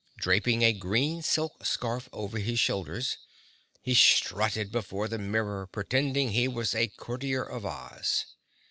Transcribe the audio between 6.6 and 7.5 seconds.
a Courtier